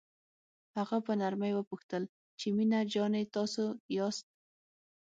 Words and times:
هغه 0.77 0.97
په 1.05 1.11
نرمۍ 1.21 1.51
وپوښتل 1.55 2.03
چې 2.39 2.47
مينه 2.57 2.79
جانې 2.93 3.23
دا 3.25 3.31
تاسو 3.35 3.63
یاست. 3.97 4.25